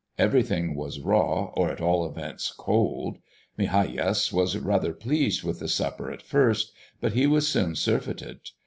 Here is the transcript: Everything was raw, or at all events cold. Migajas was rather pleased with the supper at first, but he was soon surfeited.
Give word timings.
Everything 0.17 0.73
was 0.73 0.99
raw, 0.99 1.51
or 1.55 1.69
at 1.69 1.79
all 1.79 2.07
events 2.09 2.51
cold. 2.57 3.19
Migajas 3.55 4.33
was 4.33 4.57
rather 4.57 4.93
pleased 4.93 5.43
with 5.43 5.59
the 5.59 5.67
supper 5.67 6.11
at 6.11 6.23
first, 6.23 6.71
but 6.99 7.13
he 7.13 7.27
was 7.27 7.47
soon 7.47 7.75
surfeited. 7.75 8.39